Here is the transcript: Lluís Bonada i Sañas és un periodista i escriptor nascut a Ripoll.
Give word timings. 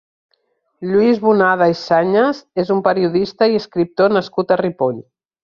Lluís 0.91 1.19
Bonada 1.25 1.67
i 1.73 1.75
Sañas 1.81 2.39
és 2.65 2.73
un 2.77 2.81
periodista 2.89 3.51
i 3.53 3.61
escriptor 3.61 4.17
nascut 4.19 4.57
a 4.57 4.59
Ripoll. 4.65 4.99